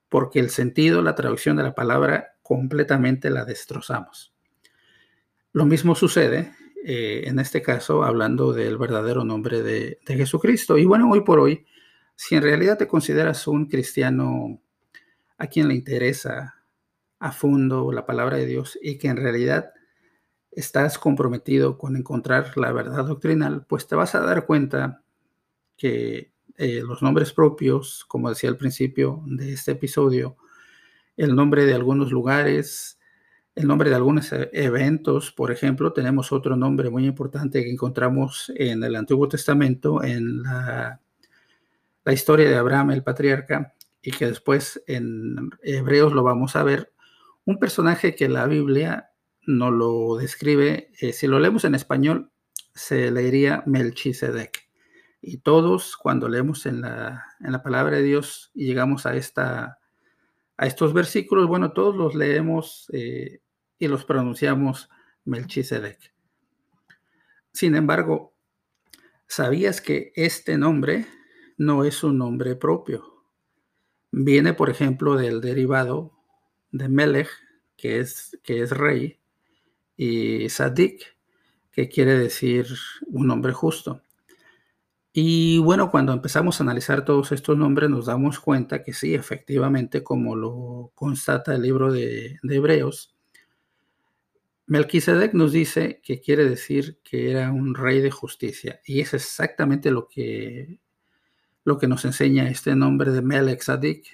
porque 0.09 0.41
el 0.41 0.51
sentido, 0.51 1.03
la 1.03 1.15
traducción 1.15 1.57
de 1.57 1.65
la 1.65 1.75
palabra, 1.75 2.37
completamente 2.43 3.31
la 3.31 3.45
destrozamos. 3.45 4.35
Lo 5.53 5.67
mismo 5.67 5.95
sucede 5.95 6.53
eh, 6.87 7.23
en 7.27 7.39
este 7.39 7.63
caso 7.63 8.05
hablando 8.05 8.53
del 8.53 8.77
verdadero 8.77 9.25
nombre 9.25 9.63
de, 9.63 9.99
de 10.05 10.17
Jesucristo. 10.17 10.77
Y 10.77 10.85
bueno, 10.85 11.11
hoy 11.11 11.23
por 11.23 11.41
hoy, 11.41 11.65
si 12.15 12.35
en 12.35 12.43
realidad 12.43 12.77
te 12.77 12.87
consideras 12.87 13.47
un 13.47 13.67
cristiano 13.67 14.61
a 15.39 15.47
quien 15.47 15.69
le 15.69 15.75
interesa 15.75 16.63
a 17.19 17.33
fondo 17.33 17.91
la 17.91 18.05
palabra 18.05 18.37
de 18.37 18.45
Dios 18.47 18.79
y 18.83 18.99
que 18.99 19.09
en 19.09 19.17
realidad 19.17 19.73
estás 20.57 20.99
comprometido 20.99 21.79
con 21.79 21.97
encontrar 21.97 22.57
la 22.57 22.73
verdad 22.73 23.07
doctrinal, 23.07 23.67
pues 23.67 23.87
te 23.87 23.97
vas 23.97 24.15
a 24.15 24.21
dar 24.21 24.47
cuenta 24.47 25.03
que 25.77 26.33
eh, 26.57 26.83
los 26.87 27.03
nombres 27.03 27.33
propios, 27.33 28.05
como 28.07 28.29
decía 28.29 28.51
al 28.51 28.57
principio 28.57 29.23
de 29.27 29.53
este 29.53 29.73
episodio, 29.73 30.37
el 31.17 31.35
nombre 31.35 31.67
de 31.67 31.75
algunos 31.75 32.13
lugares, 32.13 32.99
el 33.55 33.67
nombre 33.67 33.91
de 33.91 33.97
algunos 33.97 34.33
e-, 34.33 34.51
eventos, 34.53 35.33
por 35.33 35.51
ejemplo, 35.51 35.93
tenemos 35.93 36.33
otro 36.33 36.57
nombre 36.57 36.91
muy 36.91 37.07
importante 37.07 37.63
que 37.63 37.71
encontramos 37.71 38.53
en 38.57 38.85
el 38.85 38.97
Antiguo 38.97 39.29
Testamento, 39.29 40.03
en 40.03 40.43
la, 40.43 41.01
la 42.05 42.13
historia 42.13 42.49
de 42.49 42.57
Abraham, 42.57 42.93
el 42.93 43.03
patriarca, 43.03 43.75
y 44.01 44.13
que 44.13 44.27
después 44.27 44.83
en 44.87 45.51
Hebreos 45.63 46.13
lo 46.13 46.23
vamos 46.23 46.57
a 46.57 46.63
ver, 46.63 46.93
un 47.45 47.59
personaje 47.59 48.15
que 48.15 48.29
la 48.29 48.47
Biblia 48.47 49.11
no 49.47 49.71
lo 49.71 50.17
describe, 50.17 50.91
eh, 51.01 51.13
si 51.13 51.27
lo 51.27 51.39
leemos 51.39 51.65
en 51.65 51.75
español, 51.75 52.31
se 52.75 53.11
leería 53.11 53.63
Melchizedek. 53.67 54.69
Y 55.21 55.39
todos, 55.39 55.97
cuando 55.97 56.29
leemos 56.29 56.67
en 56.67 56.83
la, 56.83 57.25
en 57.41 57.53
la 57.53 57.63
palabra 57.63 57.97
de 57.97 58.03
Dios 58.03 58.51
y 58.55 58.67
llegamos 58.67 59.07
a, 59.07 59.17
esta, 59.17 59.79
a 60.57 60.67
estos 60.67 60.93
versículos, 60.93 61.47
bueno, 61.47 61.73
todos 61.73 61.97
los 61.97 62.15
leemos 62.15 62.89
eh, 62.93 63.41
y 63.79 63.89
los 63.89 64.05
pronunciamos 64.05 64.91
Melchizedek. 65.25 66.13
Sin 67.53 67.75
embargo, 67.77 68.35
¿sabías 69.27 69.81
que 69.81 70.13
este 70.17 70.59
nombre 70.59 71.07
no 71.57 71.85
es 71.85 72.03
un 72.05 72.19
nombre 72.19 72.57
propio? 72.57 73.25
Viene, 74.11 74.53
por 74.53 74.71
ejemplo, 74.71 75.17
del 75.17 75.41
derivado 75.41 76.13
de 76.71 76.89
Melech, 76.89 77.31
que 77.77 78.01
es, 78.01 78.39
que 78.43 78.63
es 78.63 78.71
rey, 78.71 79.21
y 79.97 80.49
Sadik, 80.49 81.17
que 81.73 81.89
quiere 81.89 82.19
decir 82.19 82.67
un 83.07 83.31
hombre 83.31 83.53
justo. 83.53 84.03
Y 85.13 85.59
bueno, 85.59 85.91
cuando 85.91 86.13
empezamos 86.13 86.61
a 86.61 86.65
analizar 86.65 87.05
todos 87.05 87.31
estos 87.33 87.57
nombres, 87.57 87.89
nos 87.89 88.07
damos 88.07 88.41
cuenta 88.41 88.83
que 88.83 88.93
sí, 88.93 89.15
efectivamente, 89.15 90.03
como 90.03 90.35
lo 90.35 90.93
constata 90.95 91.55
el 91.55 91.63
libro 91.63 91.93
de, 91.93 92.39
Hebreos, 92.43 93.15
Melquisedec 94.67 95.35
nos 95.35 95.53
dice 95.53 96.01
que 96.03 96.21
quiere 96.21 96.49
decir 96.49 96.99
que 97.05 97.31
era 97.31 97.53
un 97.53 97.75
rey 97.75 98.01
de 98.01 98.11
justicia. 98.11 98.81
Y 98.85 99.01
es 99.01 99.15
exactamente 99.15 99.91
lo 99.91 100.09
que, 100.09 100.81
lo 101.65 101.79
que 101.79 101.87
nos 101.87 102.05
enseña 102.05 102.49
este 102.49 102.75
nombre 102.75 103.13
de 103.13 103.23
Melech 103.23 103.63
Sadik 103.63 104.07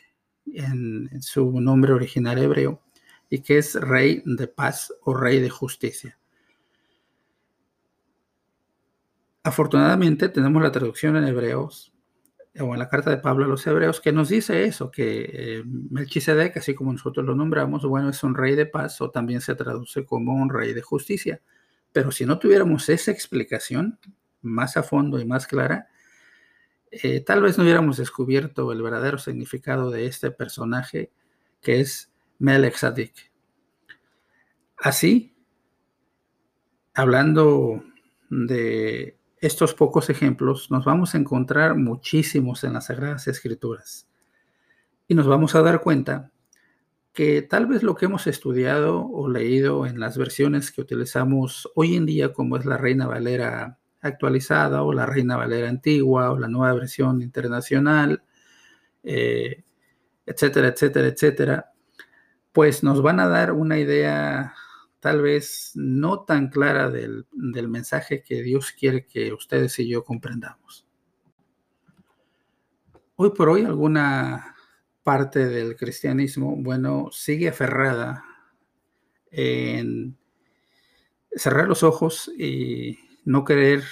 en, 0.46 1.08
en 1.12 1.22
su 1.22 1.60
nombre 1.60 1.92
original 1.92 2.38
hebreo 2.38 2.82
y 3.30 3.40
que 3.40 3.58
es 3.58 3.76
rey 3.76 4.22
de 4.26 4.48
paz 4.48 4.92
o 5.02 5.14
rey 5.14 5.40
de 5.40 5.48
justicia. 5.48 6.18
Afortunadamente 9.42 10.28
tenemos 10.28 10.62
la 10.62 10.72
traducción 10.72 11.16
en 11.16 11.24
hebreos 11.24 11.94
o 12.58 12.74
en 12.74 12.78
la 12.78 12.88
carta 12.88 13.10
de 13.10 13.18
Pablo 13.18 13.44
a 13.44 13.48
los 13.48 13.64
hebreos 13.66 14.00
que 14.00 14.12
nos 14.12 14.28
dice 14.28 14.64
eso, 14.64 14.90
que 14.90 15.30
eh, 15.32 15.62
Melchizedek, 15.64 16.56
así 16.56 16.74
como 16.74 16.92
nosotros 16.92 17.24
lo 17.24 17.34
nombramos, 17.36 17.86
bueno, 17.86 18.10
es 18.10 18.22
un 18.24 18.34
rey 18.34 18.56
de 18.56 18.66
paz 18.66 19.00
o 19.00 19.10
también 19.10 19.40
se 19.40 19.54
traduce 19.54 20.04
como 20.04 20.34
un 20.34 20.50
rey 20.50 20.74
de 20.74 20.82
justicia. 20.82 21.40
Pero 21.92 22.10
si 22.10 22.26
no 22.26 22.38
tuviéramos 22.38 22.88
esa 22.88 23.12
explicación 23.12 23.98
más 24.42 24.76
a 24.76 24.82
fondo 24.82 25.20
y 25.20 25.24
más 25.24 25.46
clara, 25.46 25.88
eh, 26.90 27.20
tal 27.20 27.40
vez 27.40 27.56
no 27.56 27.62
hubiéramos 27.62 27.98
descubierto 27.98 28.72
el 28.72 28.82
verdadero 28.82 29.18
significado 29.18 29.90
de 29.90 30.06
este 30.06 30.32
personaje 30.32 31.12
que 31.62 31.80
es 31.80 32.09
Melech 32.40 32.76
Así, 34.78 35.36
hablando 36.94 37.84
de 38.30 39.18
estos 39.36 39.74
pocos 39.74 40.08
ejemplos, 40.08 40.70
nos 40.70 40.86
vamos 40.86 41.14
a 41.14 41.18
encontrar 41.18 41.76
muchísimos 41.76 42.64
en 42.64 42.72
las 42.72 42.86
Sagradas 42.86 43.28
Escrituras. 43.28 44.08
Y 45.06 45.14
nos 45.14 45.26
vamos 45.26 45.54
a 45.54 45.60
dar 45.60 45.82
cuenta 45.82 46.32
que 47.12 47.42
tal 47.42 47.66
vez 47.66 47.82
lo 47.82 47.94
que 47.94 48.06
hemos 48.06 48.26
estudiado 48.26 49.06
o 49.06 49.28
leído 49.28 49.84
en 49.84 50.00
las 50.00 50.16
versiones 50.16 50.72
que 50.72 50.80
utilizamos 50.80 51.70
hoy 51.74 51.94
en 51.96 52.06
día, 52.06 52.32
como 52.32 52.56
es 52.56 52.64
la 52.64 52.78
Reina 52.78 53.06
Valera 53.06 53.78
actualizada 54.00 54.82
o 54.82 54.94
la 54.94 55.04
Reina 55.04 55.36
Valera 55.36 55.68
antigua 55.68 56.30
o 56.30 56.38
la 56.38 56.48
nueva 56.48 56.72
versión 56.72 57.20
internacional, 57.20 58.22
eh, 59.02 59.62
etcétera, 60.24 60.68
etcétera, 60.68 61.08
etcétera, 61.08 61.69
pues 62.52 62.82
nos 62.82 63.02
van 63.02 63.20
a 63.20 63.28
dar 63.28 63.52
una 63.52 63.78
idea 63.78 64.54
tal 65.00 65.22
vez 65.22 65.72
no 65.74 66.24
tan 66.24 66.48
clara 66.48 66.90
del, 66.90 67.26
mensaje 67.68 68.22
que 68.22 68.42
Dios 68.42 68.72
quiere 68.72 69.06
que 69.06 69.32
ustedes 69.32 69.78
y 69.78 69.88
yo 69.88 70.04
comprendamos. 70.04 70.86
Hoy 73.16 73.30
por 73.30 73.48
hoy 73.48 73.64
alguna 73.64 74.54
parte 75.02 75.46
del 75.46 75.76
cristianismo, 75.76 76.56
bueno, 76.56 77.08
sigue 77.12 77.48
aferrada 77.48 78.24
en 79.30 80.16
cerrar 81.32 81.68
los 81.68 81.82
ojos 81.82 82.30
y 82.36 82.98
no 83.24 83.44
querer 83.44 83.84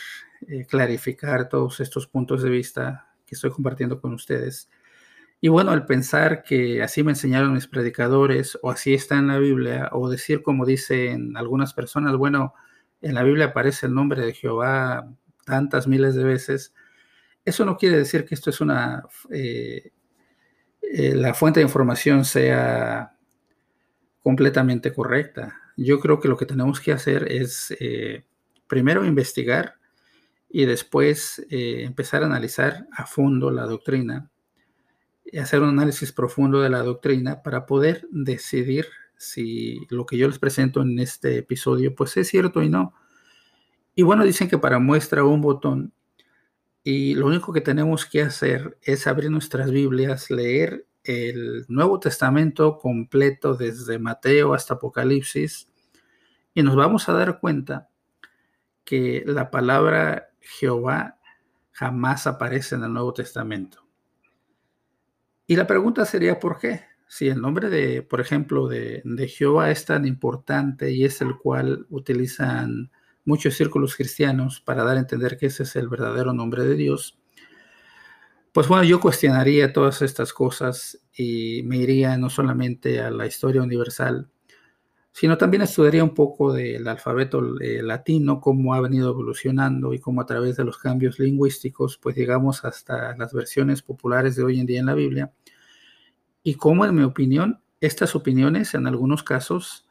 eh, 0.47 0.67
clarificar 0.67 1.49
todos 1.49 1.81
estos 1.81 2.07
puntos 2.07 2.43
de 2.43 2.51
vista 2.51 3.15
que 3.27 3.35
estoy 3.35 3.51
compartiendo 3.51 4.01
con 4.01 4.13
ustedes 4.13 4.69
y 5.41 5.49
bueno, 5.49 5.71
al 5.71 5.87
pensar 5.87 6.43
que 6.43 6.83
así 6.83 7.05
me 7.05 7.13
enseñaron 7.13 7.53
mis 7.55 7.69
predicadores, 7.69 8.59
o 8.63 8.71
así 8.71 8.95
está 8.95 9.19
en 9.19 9.29
la 9.29 9.39
Biblia, 9.39 9.89
o 9.93 10.11
decir 10.11 10.43
como 10.43 10.67
dicen 10.67 11.37
algunas 11.37 11.75
personas, 11.75 12.17
bueno, 12.17 12.55
en 13.03 13.15
la 13.15 13.23
Biblia 13.23 13.47
aparece 13.47 13.87
el 13.87 13.95
nombre 13.95 14.25
de 14.25 14.35
Jehová 14.35 15.09
tantas 15.45 15.87
miles 15.87 16.17
de 16.17 16.25
veces, 16.25 16.75
eso 17.45 17.65
no 17.65 17.77
quiere 17.77 17.97
decir 17.99 18.25
que 18.25 18.35
esto 18.35 18.51
es 18.51 18.61
una, 18.61 19.05
eh, 19.31 19.93
eh, 20.83 21.15
la 21.15 21.35
fuente 21.35 21.61
de 21.61 21.65
información 21.65 22.25
sea 22.25 23.17
completamente 24.23 24.93
correcta. 24.93 25.59
Yo 25.77 26.01
creo 26.01 26.21
que 26.21 26.29
lo 26.29 26.37
que 26.37 26.47
tenemos 26.47 26.81
que 26.81 26.93
hacer 26.93 27.31
es 27.31 27.75
eh, 27.81 28.25
primero 28.67 29.05
investigar 29.05 29.77
y 30.51 30.65
después 30.65 31.47
empezar 31.51 32.23
a 32.23 32.27
analizar 32.27 32.87
a 32.93 33.07
fondo 33.07 33.51
la 33.51 33.65
doctrina 33.65 34.31
hacer 35.37 35.61
un 35.61 35.71
análisis 35.71 36.13
profundo 36.13 36.61
de 36.61 36.71
la 36.71 36.83
doctrina 36.83 37.43
para 37.43 37.67
poder 37.67 38.07
decidir 38.11 38.87
si 39.17 39.87
lo 39.91 40.07
que 40.07 40.17
yo 40.17 40.29
les 40.29 40.39
presento 40.39 40.81
en 40.81 40.99
este 40.99 41.39
episodio 41.39 41.95
pues 41.95 42.17
es 42.17 42.29
cierto 42.29 42.63
y 42.63 42.69
no. 42.69 42.95
Y 43.95 44.03
bueno, 44.03 44.25
dicen 44.25 44.49
que 44.49 44.59
para 44.59 44.79
muestra 44.79 45.25
un 45.25 45.41
botón 45.41 45.93
y 46.85 47.15
lo 47.15 47.27
único 47.27 47.53
que 47.53 47.61
tenemos 47.61 48.07
que 48.07 48.23
hacer 48.23 48.79
es 48.83 49.07
abrir 49.07 49.31
nuestras 49.31 49.71
Biblias, 49.71 50.31
leer 50.31 50.87
el 51.05 51.65
Nuevo 51.69 51.99
Testamento 51.99 52.79
completo 52.79 53.55
desde 53.55 53.99
Mateo 53.99 54.55
hasta 54.55 54.75
Apocalipsis 54.75 55.69
y 56.55 56.63
nos 56.63 56.77
vamos 56.77 57.09
a 57.09 57.13
dar 57.13 57.41
cuenta 57.41 57.89
que 58.85 59.23
la 59.27 59.51
palabra 59.51 60.31
Jehová 60.41 61.19
jamás 61.73 62.27
aparece 62.27 62.75
en 62.75 62.85
el 62.85 62.93
Nuevo 62.93 63.13
Testamento. 63.13 63.88
Y 65.49 65.57
la 65.57 65.67
pregunta 65.67 66.05
sería, 66.05 66.39
¿por 66.39 66.59
qué? 66.59 66.83
Si 67.09 67.27
el 67.27 67.41
nombre 67.41 67.71
de, 67.71 68.03
por 68.03 68.21
ejemplo, 68.21 68.69
de, 68.69 69.03
Jehová 69.35 69.71
es 69.71 69.87
tan 69.87 70.07
importante 70.07 70.93
y 70.93 71.07
es 71.07 71.23
el 71.23 71.39
cual 71.39 71.87
utilizan 71.89 72.91
muchos 73.25 73.55
círculos 73.55 73.97
cristianos 73.97 74.61
para 74.61 74.85
dar 74.85 74.99
a 74.99 75.01
entender 75.01 75.39
que 75.39 75.47
ese 75.47 75.63
es 75.63 75.75
el 75.77 75.89
verdadero 75.89 76.35
nombre 76.35 76.65
de 76.65 76.75
Dios, 76.75 77.19
pues 78.53 78.69
bueno, 78.69 78.85
yo 78.85 79.01
cuestionaría 79.01 79.73
todas 79.73 80.03
estas 80.03 80.35
cosas 80.35 81.01
y 81.17 81.63
me 81.65 81.79
iría 81.79 82.19
no 82.19 82.29
solamente 82.29 83.01
a 83.01 83.11
la 83.11 83.27
historia 83.27 83.63
universal, 83.63 84.29
sino 85.19 85.37
también 85.37 85.63
estudiaría 85.63 86.05
un 86.05 86.15
poco 86.15 86.53
del 86.53 86.87
alfabeto 86.87 87.59
eh, 87.61 87.83
latino, 87.83 88.41
cómo 88.41 88.75
ha 88.75 88.81
venido 88.81 89.11
evolucionando 89.11 89.93
y 89.93 89.99
cómo 89.99 90.21
a 90.21 90.27
través 90.27 90.57
de 90.57 90.65
los 90.65 90.79
cambios 90.79 91.19
lingüísticos, 91.19 91.99
pues 91.99 92.15
llegamos 92.15 92.65
hasta 92.65 93.17
las 93.17 93.33
versiones 93.33 93.83
populares 93.83 94.37
de 94.37 94.45
hoy 94.45 94.61
en 94.61 94.67
día 94.67 94.79
en 94.79 94.87
la 94.87 94.95
Biblia, 94.95 95.33
y 96.43 96.55
cómo, 96.55 96.85
en 96.85 96.95
mi 96.95 97.03
opinión, 97.03 97.61
estas 97.81 98.15
opiniones 98.15 98.75
en 98.75 98.87
algunos 98.87 99.23
casos 99.23 99.87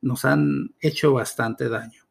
nos 0.00 0.24
han 0.24 0.74
hecho 0.80 1.12
bastante 1.12 1.68
daño. 1.68 2.02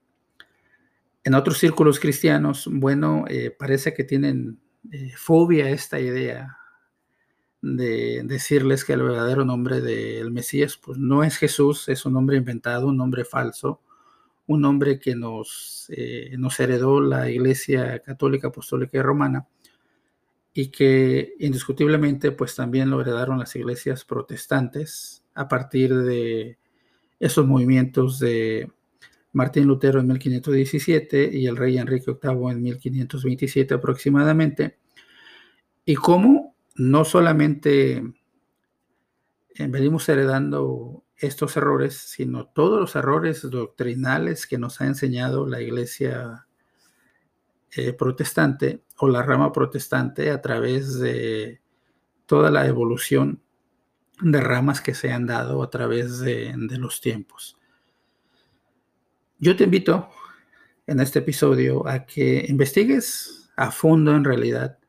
En 1.24 1.34
otros 1.34 1.58
círculos 1.58 2.00
cristianos, 2.00 2.68
bueno, 2.72 3.26
eh, 3.28 3.56
parece 3.58 3.94
que 3.94 4.04
tienen 4.04 4.60
eh, 4.92 5.12
fobia 5.16 5.66
a 5.66 5.70
esta 5.70 6.00
idea 6.00 6.58
de 7.62 8.22
decirles 8.24 8.86
que 8.86 8.94
el 8.94 9.04
verdadero 9.04 9.44
nombre 9.44 9.82
del 9.82 10.32
Mesías 10.32 10.78
pues 10.78 10.98
no 10.98 11.24
es 11.24 11.38
Jesús, 11.38 11.90
es 11.90 12.06
un 12.06 12.14
nombre 12.14 12.38
inventado, 12.38 12.88
un 12.88 12.98
nombre 12.98 13.26
falso, 13.26 13.82
un 14.48 14.62
nombre 14.62 15.00
que 15.00 15.16
nos, 15.16 15.88
eh, 15.90 16.36
nos 16.38 16.60
heredó 16.60 17.02
la 17.02 17.30
Iglesia 17.30 18.00
Católica 18.00 18.48
Apostólica 18.48 18.98
y 18.98 19.02
Romana 19.02 19.46
y 20.54 20.70
que 20.72 21.34
indiscutiblemente 21.40 22.32
pues 22.32 22.56
también 22.56 22.90
lo 22.90 23.02
heredaron 23.02 23.40
las 23.40 23.56
iglesias 23.56 24.06
protestantes 24.06 25.24
a 25.34 25.48
partir 25.48 25.96
de 25.96 26.58
esos 27.20 27.46
movimientos 27.46 28.20
de 28.20 28.72
Martín 29.32 29.68
Lutero 29.68 30.00
en 30.00 30.08
1517 30.08 31.30
y 31.38 31.46
el 31.48 31.58
rey 31.58 31.78
Enrique 31.78 32.12
VIII 32.22 32.52
en 32.52 32.62
1527 32.62 33.74
aproximadamente, 33.76 34.80
y 35.86 35.96
cómo 35.96 36.56
no 36.76 37.06
solamente 37.06 37.98
eh, 39.56 39.68
venimos 39.68 40.08
heredando 40.10 41.04
estos 41.18 41.58
errores, 41.58 41.98
sino 41.98 42.48
todos 42.48 42.80
los 42.80 42.96
errores 42.96 43.42
doctrinales 43.50 44.48
que 44.48 44.58
nos 44.58 44.80
ha 44.82 44.88
enseñado 44.88 45.46
la 45.46 45.62
iglesia 45.62 46.48
eh, 47.76 47.94
protestante 47.94 48.84
o 48.98 49.08
la 49.08 49.24
rama 49.24 49.52
protestante 49.52 50.32
a 50.32 50.42
través 50.42 51.00
de 51.00 51.62
toda 52.26 52.52
la 52.52 52.66
evolución 52.68 53.42
de 54.22 54.42
ramas 54.42 54.82
que 54.82 54.94
se 54.94 55.12
han 55.12 55.26
dado 55.26 55.64
a 55.64 55.70
través 55.70 56.20
de, 56.20 56.54
de 56.56 56.78
los 56.78 57.00
tiempos. 57.02 57.58
Yo 59.38 59.56
te 59.56 59.64
invito 59.64 60.10
en 60.86 61.00
este 61.00 61.20
episodio 61.20 61.88
a 61.88 62.06
que 62.06 62.46
investigues 62.50 63.50
a 63.56 63.72
fondo 63.72 64.16
en 64.16 64.24
realidad 64.24 64.80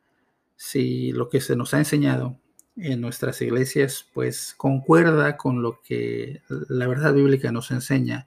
si 0.56 1.12
lo 1.12 1.28
que 1.28 1.40
se 1.40 1.56
nos 1.56 1.74
ha 1.74 1.78
enseñado 1.78 2.40
en 2.76 3.00
nuestras 3.00 3.40
iglesias 3.42 4.06
pues 4.12 4.54
concuerda 4.56 5.36
con 5.36 5.62
lo 5.62 5.80
que 5.82 6.42
la 6.68 6.86
verdad 6.86 7.14
bíblica 7.14 7.52
nos 7.52 7.70
enseña, 7.70 8.26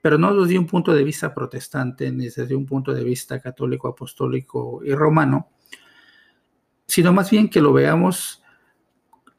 pero 0.00 0.18
no 0.18 0.34
desde 0.34 0.58
un 0.58 0.66
punto 0.66 0.94
de 0.94 1.04
vista 1.04 1.34
protestante 1.34 2.10
ni 2.12 2.26
desde 2.26 2.54
un 2.54 2.66
punto 2.66 2.92
de 2.92 3.04
vista 3.04 3.40
católico, 3.40 3.88
apostólico 3.88 4.80
y 4.84 4.94
romano, 4.94 5.50
sino 6.86 7.12
más 7.12 7.30
bien 7.30 7.48
que 7.48 7.60
lo 7.60 7.72
veamos 7.72 8.42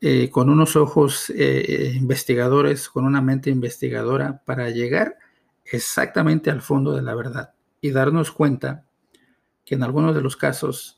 eh, 0.02 0.30
con 0.30 0.50
unos 0.50 0.76
ojos 0.76 1.32
eh, 1.36 1.94
investigadores, 1.96 2.90
con 2.90 3.06
una 3.06 3.22
mente 3.22 3.50
investigadora, 3.50 4.44
para 4.46 4.70
llegar 4.70 5.18
exactamente 5.66 6.52
al 6.52 6.62
fondo 6.62 6.94
de 6.94 7.02
la 7.02 7.16
verdad 7.16 7.54
y 7.82 7.92
darnos 7.92 8.32
cuenta 8.32 8.86
que 9.66 9.76
en 9.76 9.84
algunos 9.84 10.16
de 10.16 10.22
los 10.22 10.38
casos 10.38 10.98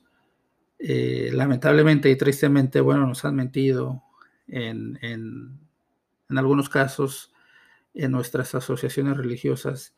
eh, 0.77 1.29
lamentablemente 1.33 2.09
y 2.09 2.15
tristemente, 2.15 2.79
bueno, 2.79 3.05
nos 3.05 3.25
han 3.25 3.35
mentido 3.35 4.03
en, 4.47 4.97
en, 5.01 5.59
algunos 6.37 6.69
casos 6.69 7.33
en 7.93 8.11
nuestras 8.11 8.55
asociaciones 8.55 9.17
religiosas 9.17 9.95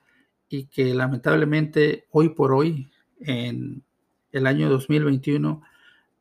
y 0.49 0.65
que 0.65 0.93
lamentablemente 0.93 2.07
hoy 2.11 2.29
por 2.29 2.53
hoy, 2.53 2.91
en 3.19 3.83
el 4.31 4.47
año 4.47 4.69
2021, 4.69 5.61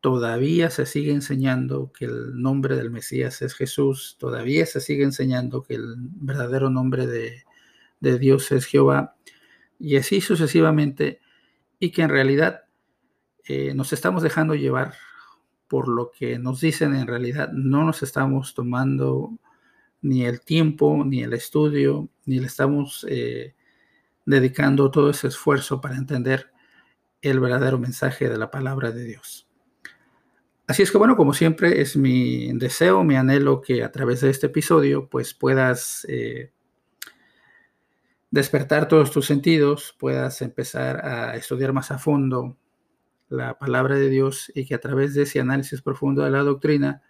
todavía 0.00 0.70
se 0.70 0.86
sigue 0.86 1.12
enseñando 1.12 1.92
que 1.92 2.06
el 2.06 2.40
nombre 2.40 2.76
del 2.76 2.90
Mesías 2.90 3.42
es 3.42 3.54
Jesús, 3.54 4.16
todavía 4.18 4.66
se 4.66 4.80
sigue 4.80 5.04
enseñando 5.04 5.62
que 5.62 5.74
el 5.74 5.96
verdadero 5.98 6.70
nombre 6.70 7.06
de, 7.06 7.44
de 8.00 8.18
Dios 8.18 8.50
es 8.52 8.66
Jehová, 8.66 9.16
y 9.78 9.96
así 9.96 10.20
sucesivamente, 10.20 11.20
y 11.78 11.90
que 11.90 12.02
en 12.02 12.10
realidad 12.10 12.62
eh, 13.44 13.74
nos 13.74 13.92
estamos 13.92 14.22
dejando 14.22 14.54
llevar 14.54 14.94
por 15.66 15.88
lo 15.88 16.10
que 16.10 16.38
nos 16.38 16.60
dicen 16.60 16.94
en 16.94 17.06
realidad, 17.06 17.50
no 17.52 17.84
nos 17.84 18.02
estamos 18.02 18.54
tomando 18.54 19.38
ni 20.02 20.24
el 20.24 20.40
tiempo, 20.40 21.04
ni 21.04 21.22
el 21.22 21.32
estudio, 21.32 22.08
ni 22.24 22.38
le 22.38 22.46
estamos 22.46 23.06
eh, 23.08 23.54
dedicando 24.24 24.90
todo 24.90 25.10
ese 25.10 25.28
esfuerzo 25.28 25.80
para 25.80 25.96
entender 25.96 26.50
el 27.22 27.40
verdadero 27.40 27.78
mensaje 27.78 28.28
de 28.28 28.38
la 28.38 28.50
palabra 28.50 28.92
de 28.92 29.04
Dios. 29.04 29.46
Así 30.66 30.82
es 30.82 30.92
que 30.92 30.98
bueno, 30.98 31.16
como 31.16 31.34
siempre, 31.34 31.80
es 31.80 31.96
mi 31.96 32.52
deseo, 32.52 33.02
mi 33.02 33.16
anhelo 33.16 33.60
que 33.60 33.82
a 33.82 33.90
través 33.90 34.20
de 34.20 34.30
este 34.30 34.46
episodio 34.46 35.08
pues 35.08 35.34
puedas 35.34 36.06
eh, 36.08 36.52
despertar 38.30 38.86
todos 38.86 39.10
tus 39.10 39.26
sentidos, 39.26 39.96
puedas 39.98 40.40
empezar 40.42 41.04
a 41.04 41.36
estudiar 41.36 41.72
más 41.72 41.90
a 41.90 41.98
fondo 41.98 42.56
la 43.28 43.58
palabra 43.58 43.96
de 43.96 44.08
Dios 44.08 44.50
y 44.54 44.66
que 44.66 44.74
a 44.74 44.80
través 44.80 45.14
de 45.14 45.22
ese 45.22 45.40
análisis 45.40 45.82
profundo 45.82 46.22
de 46.22 46.30
la 46.30 46.42
doctrina, 46.42 47.02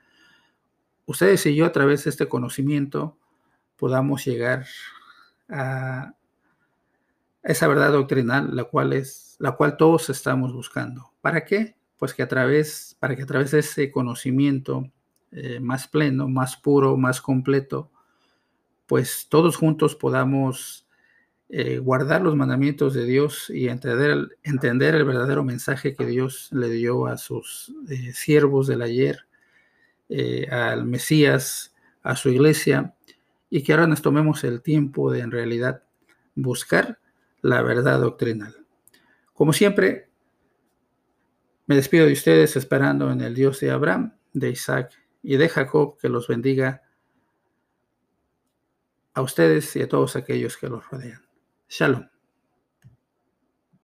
ustedes 1.06 1.44
y 1.46 1.54
yo 1.54 1.66
a 1.66 1.72
través 1.72 2.04
de 2.04 2.10
este 2.10 2.28
conocimiento 2.28 3.16
podamos 3.76 4.24
llegar 4.24 4.66
a 5.48 6.14
esa 7.42 7.68
verdad 7.68 7.92
doctrinal, 7.92 8.54
la 8.54 8.64
cual 8.64 8.92
es 8.92 9.30
la 9.38 9.52
cual 9.52 9.76
todos 9.76 10.10
estamos 10.10 10.52
buscando. 10.52 11.12
¿Para 11.22 11.44
qué? 11.44 11.74
Pues 11.96 12.12
que 12.12 12.22
a 12.22 12.28
través, 12.28 12.96
para 13.00 13.16
que 13.16 13.22
a 13.22 13.26
través 13.26 13.50
de 13.50 13.60
ese 13.60 13.90
conocimiento 13.90 14.90
eh, 15.32 15.60
más 15.60 15.88
pleno, 15.88 16.28
más 16.28 16.56
puro, 16.56 16.96
más 16.98 17.20
completo, 17.22 17.90
pues 18.86 19.28
todos 19.30 19.56
juntos 19.56 19.96
podamos 19.96 20.86
eh, 21.48 21.78
guardar 21.78 22.20
los 22.20 22.36
mandamientos 22.36 22.92
de 22.92 23.06
Dios 23.06 23.48
y 23.48 23.68
entender, 23.68 24.28
entender, 24.42 24.94
el 24.94 25.04
verdadero 25.04 25.42
mensaje 25.42 25.94
que 25.94 26.04
Dios 26.04 26.48
le 26.52 26.68
dio 26.68 27.06
a 27.06 27.16
sus 27.16 27.72
eh, 27.88 28.12
siervos 28.12 28.66
del 28.66 28.82
ayer, 28.82 29.26
eh, 30.11 30.49
al 30.51 30.85
Mesías, 30.85 31.75
a 32.03 32.16
su 32.16 32.29
iglesia, 32.31 32.94
y 33.49 33.62
que 33.62 33.73
ahora 33.73 33.87
nos 33.87 34.03
tomemos 34.03 34.44
el 34.44 34.61
tiempo 34.61 35.11
de 35.11 35.20
en 35.20 35.31
realidad 35.31 35.85
buscar 36.35 36.99
la 37.42 37.62
verdad 37.62 38.01
doctrinal. 38.01 38.66
Como 39.33 39.53
siempre, 39.53 40.11
me 41.66 41.77
despido 41.77 42.07
de 42.07 42.12
ustedes 42.12 42.57
esperando 42.57 43.11
en 43.11 43.20
el 43.20 43.35
Dios 43.35 43.61
de 43.61 43.70
Abraham, 43.70 44.16
de 44.33 44.51
Isaac 44.51 44.92
y 45.23 45.37
de 45.37 45.49
Jacob 45.49 45.96
que 45.99 46.09
los 46.09 46.29
bendiga 46.29 46.83
a 49.14 49.23
ustedes 49.23 49.75
y 49.77 49.83
a 49.83 49.88
todos 49.88 50.16
aquellos 50.16 50.57
que 50.57 50.68
los 50.68 50.88
rodean. 50.90 51.23
Shalom. 51.68 52.19